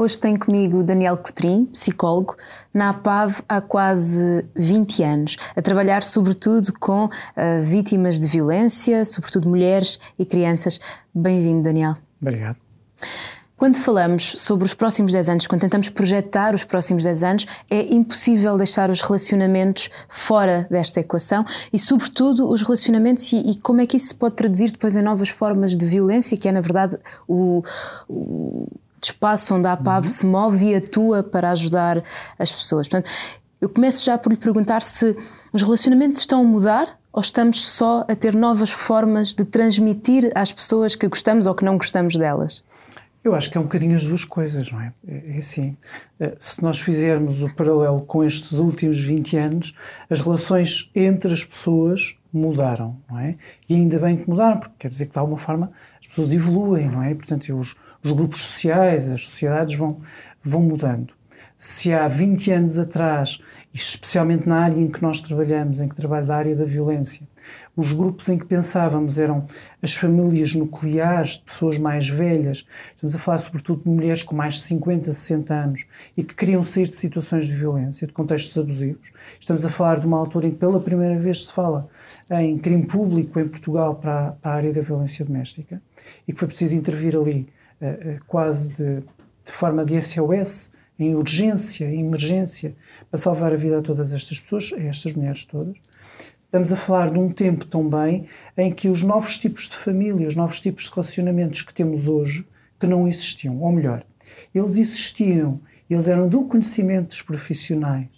[0.00, 2.34] Hoje tenho comigo Daniel Cotrim, psicólogo,
[2.72, 7.10] na APAV há quase 20 anos, a trabalhar sobretudo com uh,
[7.62, 10.80] vítimas de violência, sobretudo mulheres e crianças.
[11.14, 11.96] Bem-vindo, Daniel.
[12.18, 12.56] Obrigado.
[13.58, 17.92] Quando falamos sobre os próximos 10 anos, quando tentamos projetar os próximos 10 anos, é
[17.92, 23.86] impossível deixar os relacionamentos fora desta equação e, sobretudo, os relacionamentos e, e como é
[23.86, 26.96] que isso se pode traduzir depois em novas formas de violência, que é, na verdade,
[27.28, 27.62] o,
[28.08, 28.66] o
[29.06, 30.12] espaço onde a APAV uhum.
[30.12, 32.02] se move e atua para ajudar
[32.38, 32.88] as pessoas.
[32.88, 33.10] Portanto,
[33.60, 35.16] eu começo já por lhe perguntar se
[35.52, 40.52] os relacionamentos estão a mudar ou estamos só a ter novas formas de transmitir às
[40.52, 42.62] pessoas que gostamos ou que não gostamos delas?
[43.22, 44.92] Eu acho que é um bocadinho as duas coisas, não é?
[45.06, 45.76] É, é assim,
[46.18, 49.74] eh, se nós fizermos o paralelo com estes últimos 20 anos,
[50.08, 53.36] as relações entre as pessoas mudaram, não é?
[53.68, 55.70] E ainda bem que mudaram, porque quer dizer que de alguma forma
[56.00, 57.14] as pessoas evoluem, não é?
[57.14, 59.98] Portanto, os, os grupos sociais, as sociedades vão,
[60.42, 61.19] vão mudando
[61.62, 63.38] se há 20 anos atrás,
[63.70, 67.28] especialmente na área em que nós trabalhamos, em que trabalho da área da violência,
[67.76, 69.46] os grupos em que pensávamos eram
[69.82, 74.54] as famílias nucleares de pessoas mais velhas, estamos a falar sobretudo de mulheres com mais
[74.54, 75.84] de 50, 60 anos
[76.16, 79.12] e que queriam sair de situações de violência, de contextos abusivos.
[79.38, 81.86] Estamos a falar de uma altura em que pela primeira vez se fala
[82.30, 85.82] em crime público em Portugal para, para a área da violência doméstica
[86.26, 87.46] e que foi preciso intervir ali
[87.82, 89.00] uh, uh, quase de,
[89.44, 92.76] de forma de SOS em urgência, em emergência,
[93.10, 95.76] para salvar a vida a todas estas pessoas, a estas mulheres todas.
[96.44, 98.26] Estamos a falar de um tempo também
[98.56, 102.44] em que os novos tipos de família, os novos tipos de relacionamentos que temos hoje,
[102.78, 104.04] que não existiam, ou melhor,
[104.54, 108.08] eles existiam, eles eram do conhecimento dos profissionais,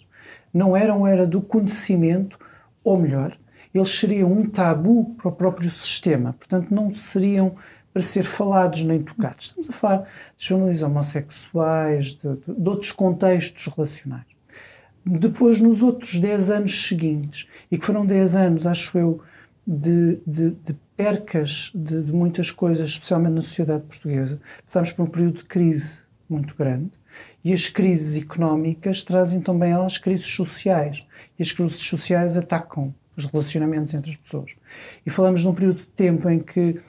[0.53, 2.37] não eram era do conhecimento,
[2.83, 3.37] ou melhor,
[3.73, 7.55] eles seriam um tabu para o próprio sistema, portanto não seriam
[7.93, 9.45] para ser falados nem tocados.
[9.45, 14.25] Estamos a falar de famílias homossexuais, de, de, de outros contextos relacionais.
[15.05, 19.21] Depois, nos outros 10 anos seguintes, e que foram 10 anos, acho eu,
[19.67, 25.07] de, de, de percas de, de, muitas coisas, especialmente na sociedade portuguesa, passámos por um
[25.07, 26.91] período de crise muito grande
[27.43, 31.05] e as crises económicas trazem também elas crises sociais
[31.37, 34.55] e as crises sociais atacam os relacionamentos entre as pessoas.
[35.05, 36.79] E falamos de um período de tempo em que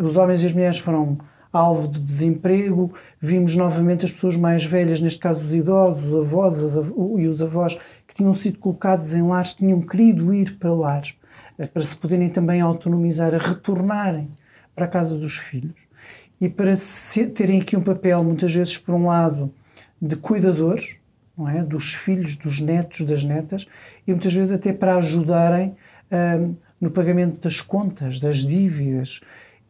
[0.00, 1.18] os homens e as mulheres foram
[1.52, 6.76] alvo de desemprego, vimos novamente as pessoas mais velhas, neste caso os idosos, os avós
[6.78, 11.14] av e os avós, que tinham sido colocados em lares, tinham querido ir para lares,
[11.58, 14.30] uh, para se poderem também autonomizar, a retornarem
[14.74, 15.86] para a casa dos filhos.
[16.40, 16.72] E para
[17.34, 19.52] terem aqui um papel, muitas vezes, por um lado,
[20.00, 20.96] de cuidadores,
[21.38, 21.62] não é?
[21.62, 23.66] dos filhos, dos netos, das netas,
[24.06, 25.76] e muitas vezes até para ajudarem
[26.10, 29.20] um, no pagamento das contas, das dívidas.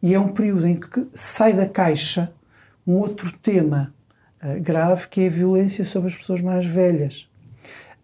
[0.03, 2.29] E é um período em que sai da caixa
[2.85, 3.93] um outro tema
[4.43, 7.29] uh, grave, que é a violência sobre as pessoas mais velhas.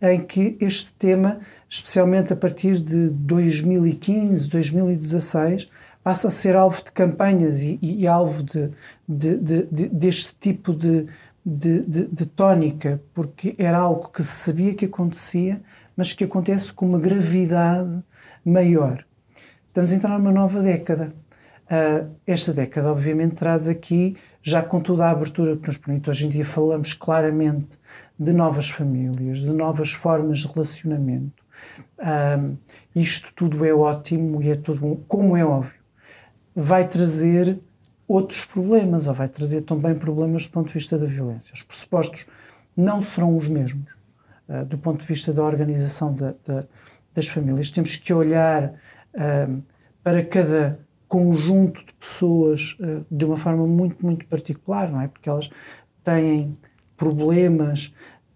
[0.02, 5.68] Em que este tema, especialmente a partir de 2015, 2016,
[6.02, 8.72] passa a ser alvo de campanhas e, e alvo de,
[9.06, 11.06] de, de, deste tipo de,
[11.46, 15.62] de tónica, porque era algo que se sabia que acontecia,
[15.98, 18.02] mas que acontece com uma gravidade
[18.46, 19.04] maior.
[19.68, 21.14] Estamos a entrar numa nova década.
[21.70, 26.26] Uh, esta década, obviamente, traz aqui, já com toda a abertura que nos permite, hoje
[26.26, 27.78] em dia falamos claramente
[28.18, 31.44] de novas famílias, de novas formas de relacionamento.
[32.00, 32.58] Uh,
[32.96, 35.80] isto tudo é ótimo e é tudo, como é óbvio,
[36.56, 37.60] vai trazer
[38.08, 41.54] outros problemas, ou vai trazer também problemas do ponto de vista da violência.
[41.54, 42.26] Os pressupostos
[42.76, 43.94] não serão os mesmos
[44.48, 46.64] uh, do ponto de vista da organização da, da,
[47.14, 47.70] das famílias.
[47.70, 48.74] Temos que olhar
[50.04, 55.10] para cada conjunto de pessoas uh, de uma forma muito, muito particular, não é?
[55.10, 55.50] Porque elas
[56.02, 56.58] têm
[56.96, 57.94] problemas,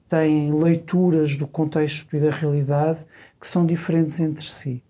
[0.09, 3.05] têm leituras do contexto e da realidade
[3.39, 4.83] que são diferentes entre si.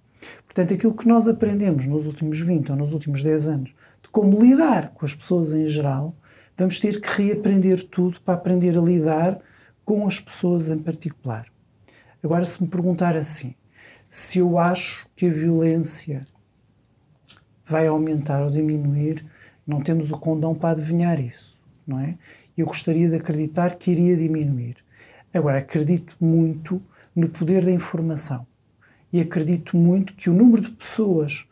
[0.45, 3.75] Portanto, aquilo que nós aprendemos nos últimos 20 ou nos últimos 10 anos
[4.13, 6.15] como lidar com as pessoas em geral,
[6.55, 9.39] vamos ter que reaprender tudo para aprender a lidar
[9.83, 11.47] com as pessoas em particular.
[12.23, 13.55] Agora, se me perguntar assim,
[14.07, 16.21] se eu acho que a violência
[17.73, 19.25] vai aumentar ou diminuir,
[19.65, 22.15] não temos o condão para adivinhar isso, não é?
[22.55, 24.75] Eu gostaria de acreditar que iria diminuir.
[25.33, 26.79] Agora, acredito muito
[27.15, 28.45] no poder da informação
[29.11, 31.47] e acredito muito que o número de pessoas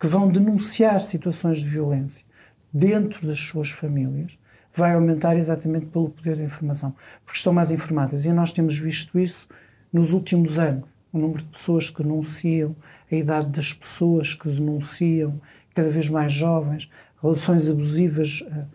[0.00, 2.24] que vão denunciar situações de violência
[2.72, 4.38] dentro das suas famílias
[4.72, 8.24] vai aumentar exatamente pelo poder da informação, porque estão mais informadas.
[8.24, 9.46] E nós temos visto isso
[9.92, 10.88] nos últimos anos.
[11.12, 12.72] O número de pessoas que denunciam,
[13.10, 15.38] a idade das pessoas que denunciam,
[15.76, 16.90] cada vez mais jovens,
[17.20, 18.66] relações abusivas uh,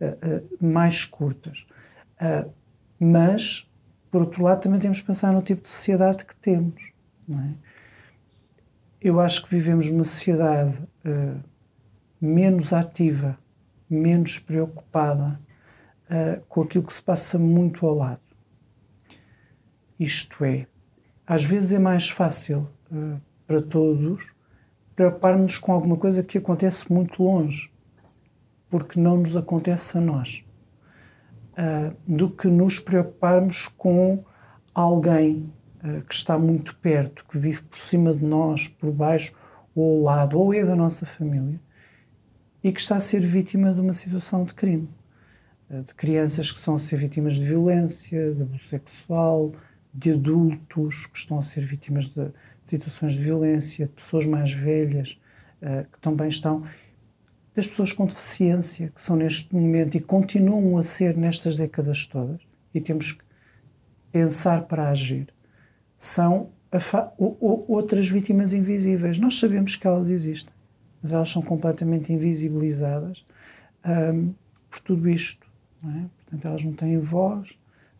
[0.00, 1.66] uh, uh, mais curtas.
[2.98, 3.70] Mas,
[4.10, 6.94] por outro lado, também temos que pensar no tipo de sociedade que temos.
[7.30, 7.50] É?
[9.02, 10.82] Eu acho que vivemos numa sociedade
[12.18, 13.38] menos ativa,
[13.88, 15.38] menos preocupada
[16.48, 18.22] com aquilo que se passa muito ao lado.
[20.00, 20.66] Isto é,
[21.26, 22.66] às vezes é mais fácil
[23.46, 24.34] para todos
[24.96, 27.70] preocupar-nos com alguma coisa que acontece muito longe,
[28.70, 30.42] porque não nos acontece a nós,
[31.52, 34.24] uh, do que nos preocuparmos com
[34.74, 35.52] alguém
[35.84, 39.34] uh, que está muito perto, que vive por cima de nós, por baixo
[39.74, 41.60] ou ao lado, ou é da nossa família,
[42.64, 44.88] e que está a ser vítima de uma situação de crime.
[45.70, 49.52] Uh, de crianças que são a ser vítimas de violência, de abuso sexual,
[49.96, 52.32] de adultos que estão a ser vítimas de, de
[52.62, 55.18] situações de violência, de pessoas mais velhas
[55.62, 56.62] uh, que também estão,
[57.54, 62.42] das pessoas com deficiência que são neste momento e continuam a ser nestas décadas todas,
[62.74, 63.24] e temos que
[64.12, 65.28] pensar para agir,
[65.96, 66.50] são
[67.38, 69.18] outras vítimas invisíveis.
[69.18, 70.52] Nós sabemos que elas existem,
[71.00, 73.24] mas elas são completamente invisibilizadas
[74.12, 74.34] um,
[74.68, 75.46] por tudo isto.
[75.84, 76.04] É?
[76.16, 77.56] Portanto, elas não têm voz,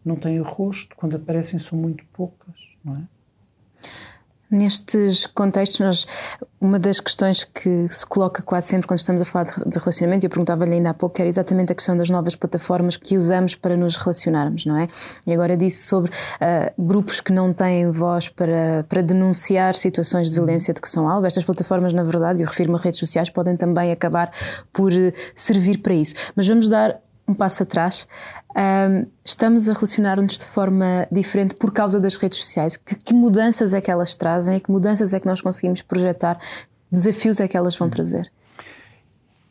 [0.07, 2.55] não têm rosto, quando aparecem são muito poucas,
[2.85, 3.03] não é?
[4.49, 6.07] Nestes contextos, nós,
[6.61, 10.27] uma das questões que se coloca quase sempre quando estamos a falar de relacionamento, e
[10.27, 13.77] eu perguntava-lhe ainda há pouco, era exatamente a questão das novas plataformas que usamos para
[13.77, 14.89] nos relacionarmos, não é?
[15.27, 20.37] E agora disse sobre uh, grupos que não têm voz para, para denunciar situações de
[20.37, 21.27] violência de que são alvo.
[21.27, 24.31] Estas plataformas, na verdade, eu refiro-me a redes sociais, podem também acabar
[24.73, 26.15] por uh, servir para isso.
[26.37, 28.07] Mas vamos dar um passo atrás,
[28.57, 32.77] um, estamos a relacionar-nos de forma diferente por causa das redes sociais.
[32.77, 34.59] Que, que, mudanças é que elas trazem?
[34.61, 36.39] Que mudanças é que nós conseguimos projetar?
[36.91, 38.31] Desafios é que elas vão trazer?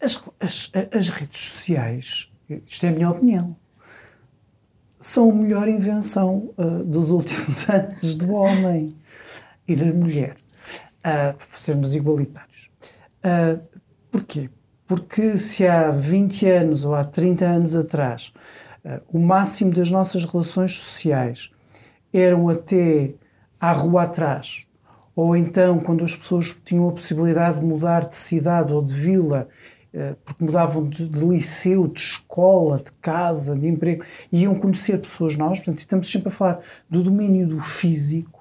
[0.01, 3.55] As, as, as redes sociais, isto é a minha opinião,
[4.97, 8.95] são a melhor invenção uh, dos últimos anos do homem
[9.67, 10.37] e da mulher.
[11.05, 12.71] Uh, sermos igualitários.
[13.23, 13.61] Uh,
[14.09, 14.49] porquê?
[14.87, 18.31] Porque se há 20 anos ou há 30 anos atrás
[18.85, 21.49] uh, o máximo das nossas relações sociais
[22.13, 23.13] eram até
[23.59, 24.65] à rua atrás,
[25.15, 29.47] ou então quando as pessoas tinham a possibilidade de mudar de cidade ou de vila,
[29.93, 35.35] uh, porque mudavam de, de, liceu, de escola, de casa, de emprego, iam conhecer pessoas
[35.35, 38.34] novas, portanto, estamos sempre a falar do domínio do físico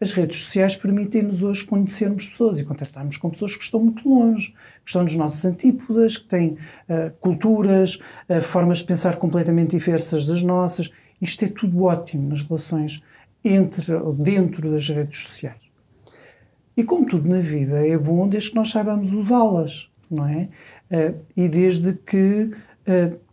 [0.00, 4.48] as redes sociais permitem-nos hoje conhecermos pessoas e contactarmos com pessoas que estão muito longe,
[4.48, 7.98] que estão nos nossos antípodas, que têm uh, culturas,
[8.28, 10.90] uh, formas de pensar completamente diversas das nossas.
[11.20, 13.02] Isto é tudo ótimo nas relações
[13.44, 15.60] entre ou dentro das redes sociais.
[16.76, 20.48] E como tudo na vida, é bom desde que nós saibamos usá-las, não é?
[20.90, 22.50] Uh, e desde que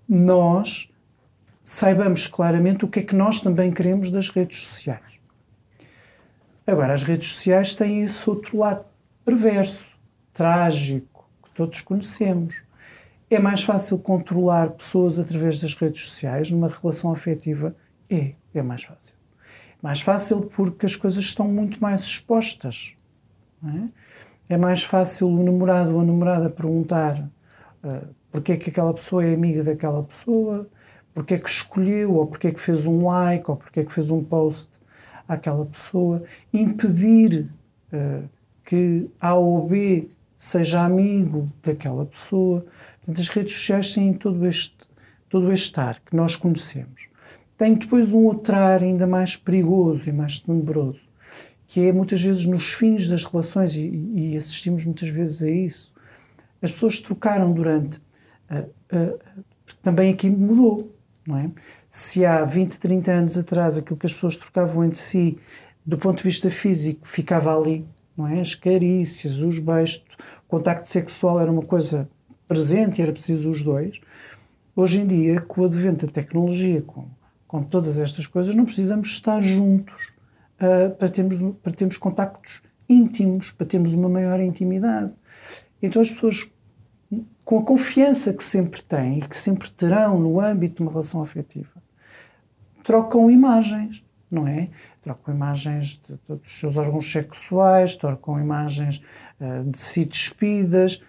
[0.08, 0.90] nós
[1.64, 5.17] saibamos claramente o que é que nós também queremos das redes sociais.
[6.68, 8.84] Agora, as redes sociais têm esse outro lado
[9.24, 9.90] perverso,
[10.34, 12.62] trágico, que todos conhecemos.
[13.30, 17.74] É mais fácil controlar pessoas através das redes sociais numa relação afetiva?
[18.10, 19.16] É, é mais fácil.
[19.82, 22.96] Mais fácil porque as coisas estão muito mais expostas.
[24.50, 24.54] É?
[24.56, 24.58] é?
[24.58, 27.18] mais fácil o namorado ou a namorada perguntar
[27.84, 30.70] uh, porque é que aquela pessoa é amiga daquela pessoa,
[31.14, 33.92] porque é que escolheu, ou porque é que fez um like, ou porque é que
[33.92, 34.77] fez um post
[35.28, 37.50] àquela pessoa, impedir
[37.92, 38.28] uh,
[38.64, 42.66] que A ou B seja amigo daquela pessoa.
[42.98, 44.76] Portanto, as redes sociais têm todo este,
[45.30, 47.10] todo este ar que nós conhecemos.
[47.58, 51.10] Tem depois um outro ar ainda mais perigoso e mais tenebroso,
[51.66, 55.94] que é muitas vezes nos fins das relações, e, e assistimos muitas vezes a isso.
[56.62, 58.00] As pessoas trocaram durante.
[58.50, 59.20] Uh, uh,
[59.82, 60.92] também aqui mudou,
[61.28, 61.52] não é?
[61.90, 65.38] se há 20, 30 anos atrás aquilo que as pessoas trocavam entre si,
[65.86, 68.40] do ponto de vista físico, ficava ali, não é?
[68.40, 70.04] As carícias, os beijos,
[70.46, 72.10] o contacto sexual era uma coisa
[72.48, 74.00] presente e era preciso os dois.
[74.76, 77.08] Hoje em dia, com o advento da tecnologia, com,
[77.48, 80.14] com todas estas coisas, não precisamos estar juntos
[80.62, 85.14] uh, para, termos, para termos contactos íntimos, para termos uma maior intimidade.
[85.82, 86.50] Então as pessoas
[87.48, 91.22] com a confiança que sempre têm e que sempre terão no âmbito de uma relação
[91.22, 91.82] afetiva,
[92.84, 94.68] trocam imagens, não é?
[95.02, 99.02] Trocam imagens de, de, dos seus órgãos sexuais, trocam imagens
[99.40, 101.02] uh, de si despidas.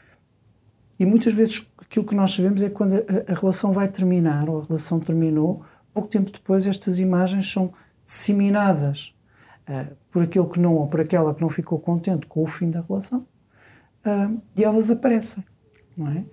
[0.97, 4.49] E muitas vezes aquilo que nós sabemos é que quando a, a, relação vai terminar,
[4.49, 7.73] ou a relação terminou, pouco tempo depois estas imagens são
[8.05, 9.13] disseminadas
[9.69, 12.71] uh, por aquele que não, ou por aquela que não ficou contente com o fim
[12.71, 13.27] da relação,
[14.07, 15.43] uh, e elas aparecem
[15.99, 16.25] não é?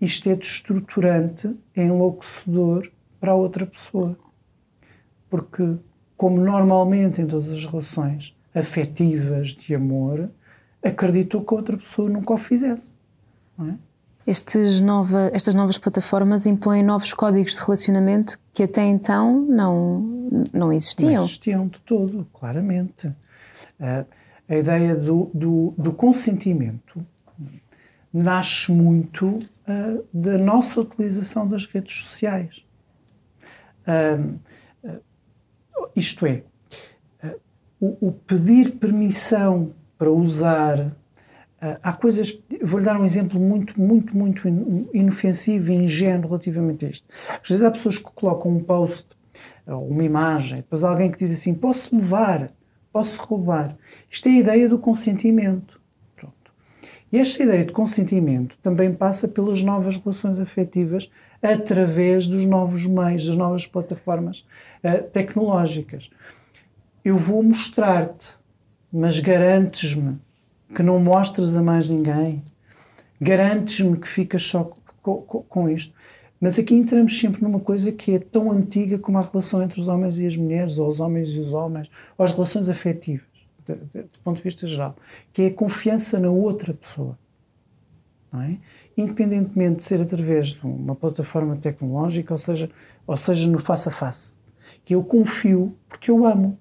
[0.00, 2.90] Isto é destruturante, é enlouquecedor
[3.20, 4.18] para a outra pessoa.
[5.30, 5.76] porque,
[6.16, 10.30] como normalmente em todas as relações afetivas de amor,
[10.80, 12.96] acreditou que a outra pessoa nunca o fizesse.
[13.60, 13.74] É?
[14.26, 20.00] Estes nova, estas novas plataformas impõem novos códigos de relacionamento que até então não,
[20.52, 21.14] não existiam.
[21.14, 23.08] Não existiam de todo, claramente.
[23.08, 24.06] Uh,
[24.48, 27.04] a ideia do, do, do, consentimento
[28.14, 32.64] nasce muito uh, da nossa utilização das redes sociais.
[33.86, 34.38] Uh,
[35.96, 36.42] isto é,
[37.80, 40.96] o, o pedir permissão para usar
[41.82, 44.48] há coisas, vou-lhe dar um exemplo muito, muito, muito
[44.92, 47.06] inofensivo e ingênuo relativamente a isto.
[47.42, 49.16] Às vezes há pessoas que colocam um post,
[49.66, 52.52] ou uma imagem, depois alguém que diz assim: posso levar,
[52.92, 53.76] posso roubar.
[54.10, 55.80] Isto é a ideia do consentimento.
[57.14, 61.08] E esta ideia de consentimento também passa pelas novas relações afetivas
[61.40, 64.44] através dos novos meios, das novas plataformas
[64.82, 66.10] uh, tecnológicas.
[67.04, 68.34] Eu vou mostrar-te,
[68.92, 70.18] mas garantes-me
[70.74, 72.42] que não mostras a mais ninguém,
[73.20, 75.94] garantes-me que ficas só com, com, com, isto.
[76.40, 79.86] Mas aqui entramos sempre numa coisa que é tão antiga como a relação entre os
[79.86, 83.33] homens e as mulheres, ou os homens e os homens, ou as relações afetivas,
[83.66, 84.96] do, do ponto de vista geral,
[85.32, 87.18] que é a confiança na outra pessoa.
[88.34, 88.56] É?
[88.96, 92.68] Independentemente de ser através de uma plataforma tecnológica, ou seja,
[93.06, 94.36] ou seja no face a face,
[94.84, 96.58] que eu confio porque eu amo.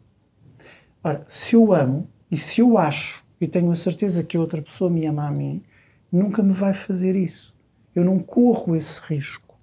[1.04, 4.90] Ora, se eu amo e se eu acho e tenho a certeza que outra pessoa
[4.90, 5.64] me ama a mim,
[6.12, 7.56] nunca me vai fazer isso.
[7.96, 9.58] Eu não corro esse risco.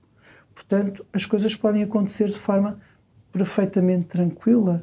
[0.52, 2.78] Portanto, as coisas podem acontecer de forma
[3.32, 4.82] perfeitamente tranquila,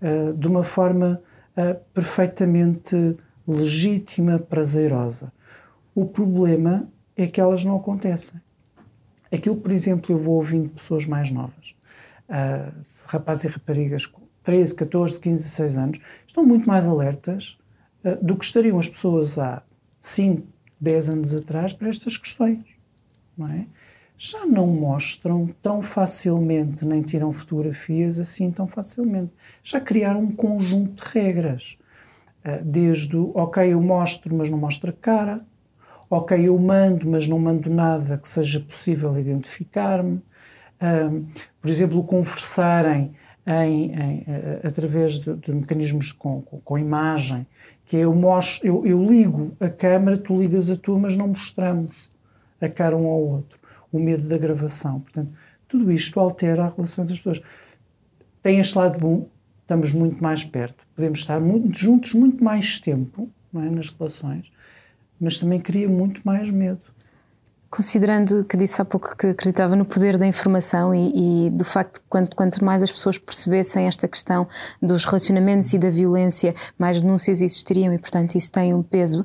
[0.00, 1.22] uh, de uma forma
[1.56, 3.16] uh, perfeitamente
[3.46, 5.32] legítima, prazerosa.
[5.94, 8.40] O problema é que elas não acontecem.
[9.30, 11.74] Aquilo, por exemplo, eu vou ouvindo pessoas mais novas,
[12.28, 12.72] uh,
[13.06, 17.58] rapazes e raparigas com 13, 14, 15, 16 anos, estão muito mais alertas
[18.04, 19.62] eh, do que estariam as pessoas há
[20.00, 20.46] 5,
[20.80, 22.64] 10 anos atrás para estas questões.
[23.36, 23.66] Não é?
[24.24, 29.32] Já não mostram tão facilmente, nem tiram fotografias assim tão facilmente.
[29.64, 31.76] Já criaram um conjunto de regras.
[32.44, 35.44] Eh, desde ok, eu mostro, mas não mostro a cara.
[36.08, 40.22] Ok, eu mando, mas não mando nada que seja possível identificar-me.
[41.60, 43.14] por exemplo, conversarem
[43.44, 44.26] em, em,
[44.62, 47.44] através de, de mecanismos com, com, com, imagem,
[47.84, 51.26] que é eu, mostro, eu, eu, ligo a câmera, tu ligas a tua, mas não
[51.26, 52.08] mostramos
[52.60, 53.61] a cara um ao outro.
[53.92, 55.00] O medo da gravação.
[55.00, 55.32] Portanto,
[55.68, 57.40] tudo isto altera a relação entre as pessoas.
[58.42, 59.28] Tem este lado bom,
[59.60, 64.50] estamos muito mais perto, podemos estar muito juntos muito mais tempo é, nas relações,
[65.20, 66.80] mas também cria muito mais medo.
[67.70, 72.00] Considerando que disse há pouco que acreditava no poder da informação e, e do facto
[72.00, 74.46] que quanto, quanto, mais as pessoas percebessem esta questão
[74.80, 79.24] dos relacionamentos e da violência, mais denúncias existiriam e, portanto, isso tem um peso.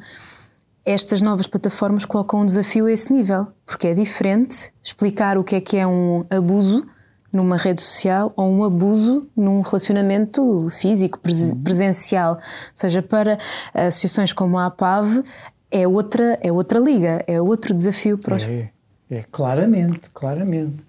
[0.88, 5.58] Estas novas plataformas colocam um desafio a esse nível, porque é diferente explicar o que
[5.58, 6.88] é que é um abuso
[7.30, 11.62] numa rede social ou um abuso num relacionamento físico, uhum.
[11.62, 12.36] presencial.
[12.36, 12.40] Ou
[12.74, 13.38] seja, para
[13.74, 15.24] associações como a APAV,
[15.70, 18.44] é outra, é outra liga, é outro desafio para os.
[18.44, 18.72] É,
[19.12, 20.88] é, claramente, claramente.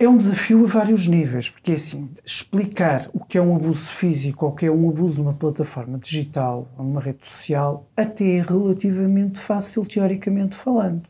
[0.00, 4.46] É um desafio a vários níveis, porque assim, explicar o que é um abuso físico
[4.46, 8.40] ou o que é um abuso numa plataforma digital ou numa rede social até é
[8.40, 11.02] relativamente fácil, teoricamente falando.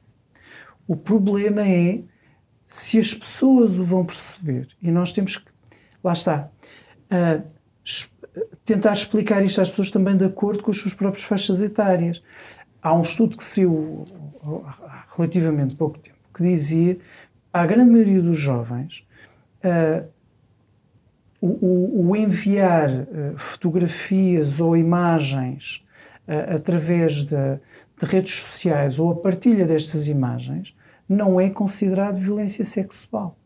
[0.88, 2.00] O problema é
[2.66, 5.48] se as pessoas o vão perceber e nós temos que.
[6.02, 6.50] Lá está.
[7.12, 7.48] Uh,
[8.64, 12.20] tentar explicar isto às pessoas também de acordo com as suas próprias faixas etárias.
[12.82, 14.04] Há um estudo que saiu
[14.64, 16.98] há relativamente pouco tempo que dizia
[17.52, 19.06] a grande maioria dos jovens
[19.64, 20.08] uh,
[21.40, 25.84] o, o, enviar uh, fotografias ou imagens
[26.28, 27.56] uh, através de,
[27.98, 30.76] de redes sociais ou a partilha destas imagens
[31.08, 33.36] não é considerado violência sexual.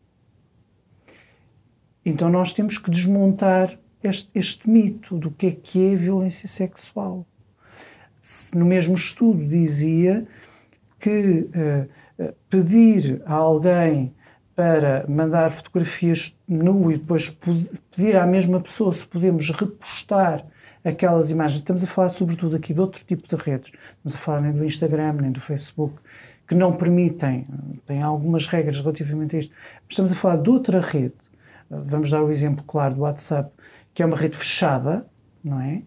[2.05, 7.25] Então nós temos que desmontar este, este mito do que é que é violência sexual.
[8.53, 10.27] No mesmo estudo dizia
[11.05, 11.47] que
[12.19, 14.11] uh, pedir a alguém
[14.55, 17.29] para mandar fotografias nu e depois
[17.95, 20.43] pedir à mesma pessoa se podemos repostar
[20.83, 21.59] aquelas imagens.
[21.59, 23.71] Estamos a falar sobretudo aqui de outro tipo de redes.
[23.97, 25.99] Estamos a falar nem do Instagram, nem do Facebook,
[26.47, 27.45] que não permitem,
[27.85, 29.53] têm algumas regras relativamente a isto,
[29.87, 31.13] estamos a falar de outra rede.
[31.69, 33.51] Vamos dar o exemplo claro do WhatsApp,
[33.93, 35.05] que é uma rede fechada,
[35.43, 35.83] não é?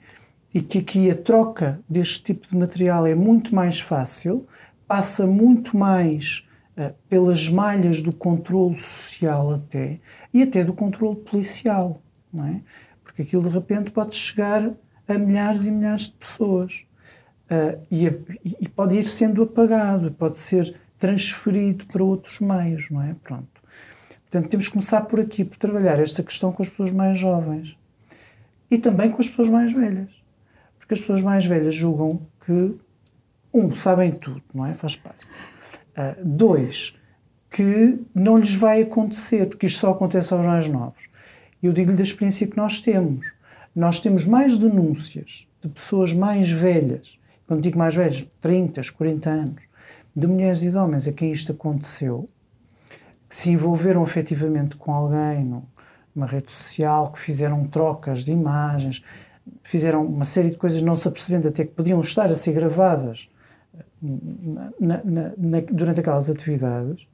[0.54, 4.46] E que aqui a troca deste tipo de material é muito mais fácil,
[4.88, 6.44] passa muito mais
[6.76, 10.00] uh, pelas malhas do controle social até,
[10.34, 12.02] e até do controle policial,
[12.32, 12.62] não é?
[13.04, 14.72] Porque aquilo de repente pode chegar
[15.06, 16.86] a milhares e milhares de pessoas.
[17.50, 18.06] Uh, e,
[18.60, 23.14] e, pode ir sendo apagado, pode ser transferido para outros meios, não é?
[23.22, 23.62] Pronto.
[24.30, 27.78] Portanto, temos que começar por aqui, por trabalhar esta questão com as pessoas mais jovens
[28.70, 30.10] e também com as pessoas mais velhas.
[30.78, 32.74] Porque as pessoas mais velhas julgam que,
[33.58, 34.74] um, sabem tudo, não é?
[34.74, 35.24] Faz parte.
[35.96, 36.94] Uh, dois,
[37.50, 41.08] que não lhes vai acontecer, porque isto só acontece aos mais novos.
[41.62, 43.26] Eu digo-lhe da experiência que nós temos.
[43.74, 49.62] Nós temos mais denúncias de pessoas mais velhas, quando digo mais velhas, 30, 40 anos,
[50.14, 52.28] de mulheres e de homens a quem isto aconteceu,
[53.28, 55.62] que se envolveram efetivamente com alguém
[56.14, 59.02] numa rede social, que fizeram trocas de imagens,
[59.62, 63.28] fizeram uma série de coisas não se apercebendo até que podiam estar a ser gravadas
[64.00, 67.08] na, na, na, durante aquelas atividades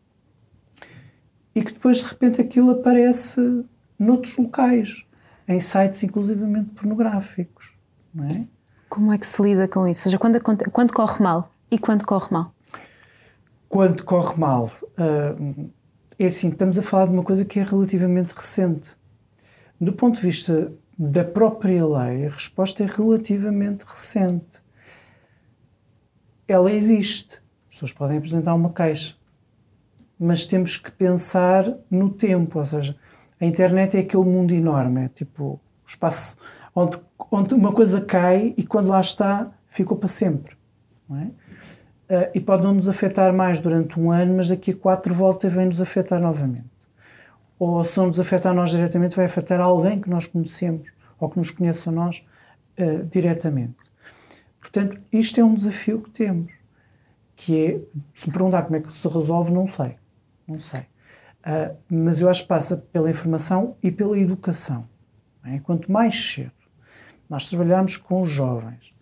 [1.55, 3.64] e que depois de repente aquilo aparece
[3.99, 5.05] noutros locais,
[5.47, 7.73] em sites inclusivamente pornográficos,
[8.12, 8.47] não é?
[8.88, 10.03] Como é que se lida com isso?
[10.03, 12.55] Ou seja, quando, quando corre mal e quando corre mal?
[13.69, 15.71] Quando corre mal, uh,
[16.19, 18.97] é assim, estamos a falar de uma coisa que é relativamente recente.
[19.81, 24.62] Do ponto de vista da própria lei, a resposta é relativamente recente.
[26.46, 27.42] Ela existe.
[27.68, 29.16] As pessoas podem apresentar uma queixa.
[30.18, 32.96] Mas temos que pensar no tempo, ou seja,
[33.40, 36.36] a internet é aquele mundo enorme, é tipo o espaço
[36.74, 36.98] onde,
[37.30, 40.56] onde uma coisa cai e quando lá está, ficou para sempre.
[41.10, 41.44] É?
[42.06, 45.48] Uh, e pode não nos afetar mais durante um ano, mas daqui a quatro volta
[45.48, 46.64] vem nos afetar novamente.
[47.58, 51.38] Ou se não nos afetar nós diretamente, vai afetar alguém que nós conhecemos ou que
[51.38, 52.24] nos conheça a nós
[52.78, 53.93] uh, diretamente.
[54.64, 56.54] Portanto, isto é um desafio que temos,
[57.37, 57.80] que é,
[58.14, 59.96] se me perguntar como é que se resolve, não sei.
[60.48, 60.81] Não sei.
[60.81, 64.88] Uh, mas eu acho que passa pela informação e pela educação.
[65.44, 65.59] É?
[65.59, 66.50] Quanto mais cedo
[67.29, 68.94] nós trabalhamos com os jovens,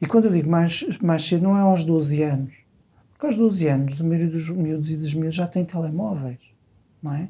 [0.00, 2.64] e quando eu digo mais, mais cedo, não é aos 12 anos.
[3.12, 6.52] Porque aos 12 anos, a maioria dos miúdos e das miúdas já tem telemóveis,
[7.00, 7.28] não é?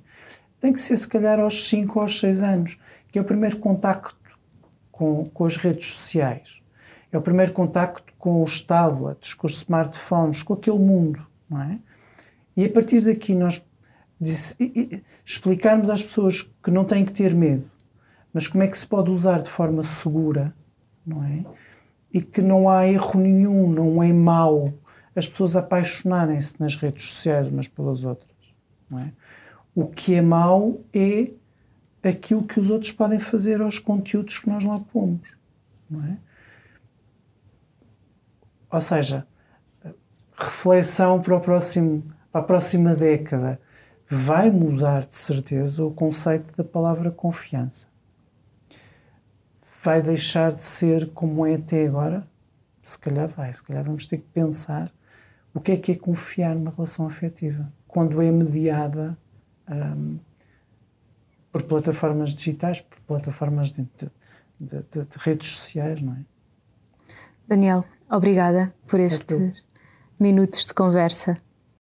[0.58, 2.78] Tem que ser, se calhar, aos 5 ou aos 6 anos,
[3.12, 4.38] que é o primeiro contacto
[4.90, 6.63] com, com as redes sociais.
[7.14, 11.78] É o primeiro contacto com os tablets, com os smartphones, com aquele mundo, não é?
[12.56, 13.64] E a partir daqui nós
[15.24, 17.70] explicarmos às pessoas que não têm que ter medo,
[18.32, 20.54] mas como é que se pode usar de forma segura,
[21.06, 21.44] não é?
[22.14, 24.72] e que não há erro nenhum, não é mau
[25.16, 28.30] as pessoas apaixonarem-se nas redes sociais umas pelas outras.
[28.88, 29.12] Não é?
[29.74, 31.32] O que é mau é
[32.02, 35.36] aquilo que os outros podem fazer aos conteúdos que nós lá pomos.
[35.90, 36.18] Não é?
[38.74, 39.26] Ou seja,
[40.36, 43.60] reflexão para, próximo, para a próxima década
[44.08, 47.86] vai mudar de certeza o conceito da palavra confiança
[49.84, 52.26] vai deixar de ser como é até agora?
[52.82, 54.90] Se calhar vai, se calhar vamos ter que pensar
[55.52, 59.16] o que é que é confiar numa relação afetiva quando é mediada
[59.70, 60.18] um,
[61.52, 64.10] por plataformas digitais, por plataformas de, de,
[64.58, 66.24] de, de, redes sociais, não é?
[67.46, 69.64] Daniel, obrigada por estes
[70.18, 71.43] minutos de conversa.